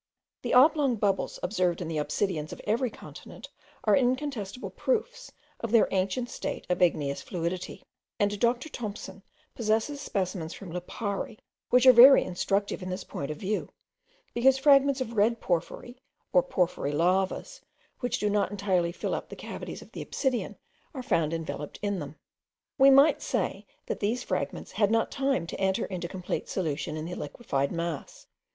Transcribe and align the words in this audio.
The 0.41 0.55
oblong 0.55 0.95
bubbles 0.95 1.37
observed 1.43 1.79
in 1.79 1.87
the 1.87 1.99
obsidians 1.99 2.51
of 2.51 2.59
every 2.65 2.89
continent 2.89 3.49
are 3.83 3.95
incontestible 3.95 4.71
proofs 4.71 5.31
of 5.59 5.69
their 5.71 5.87
ancient 5.91 6.27
state 6.31 6.65
of 6.71 6.81
igneous 6.81 7.21
fluidity; 7.21 7.83
and 8.19 8.39
Dr. 8.39 8.67
Thompson 8.67 9.21
possesses 9.53 10.01
specimens 10.01 10.55
from 10.55 10.73
Lipari, 10.73 11.37
which 11.69 11.85
are 11.85 11.93
very 11.93 12.23
instructive 12.23 12.81
in 12.81 12.89
this 12.89 13.03
point 13.03 13.29
of 13.29 13.37
view, 13.37 13.69
because 14.33 14.57
fragments 14.57 15.01
of 15.01 15.13
red 15.13 15.39
porphyry, 15.39 16.01
or 16.33 16.41
porphyry 16.41 16.93
lavas, 16.93 17.61
which 17.99 18.17
do 18.17 18.27
not 18.27 18.49
entirely 18.49 18.91
fill 18.91 19.13
up 19.13 19.29
the 19.29 19.35
cavities 19.35 19.83
of 19.83 19.91
the 19.91 20.01
obsidian, 20.01 20.57
are 20.95 21.03
found 21.03 21.31
enveloped 21.31 21.77
in 21.83 21.99
them. 21.99 22.15
We 22.79 22.89
might 22.89 23.21
say, 23.21 23.67
that 23.85 23.99
these 23.99 24.23
fragments 24.23 24.71
had 24.71 24.89
not 24.89 25.11
time 25.11 25.45
to 25.45 25.61
enter 25.61 25.85
into 25.85 26.07
complete 26.07 26.49
solution 26.49 26.97
in 26.97 27.05
the 27.05 27.13
liquified 27.13 27.71
mass. 27.71 28.25